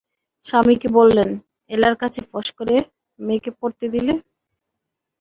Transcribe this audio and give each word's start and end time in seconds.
স্বামীকে 0.45 0.87
বললেন, 0.97 1.29
এলার 1.71 1.95
কাছে 2.01 2.19
ফস 2.29 2.47
করে 2.57 2.75
মেয়েকে 3.19 3.51
পড়তে 3.59 3.85
দিলে! 3.93 4.13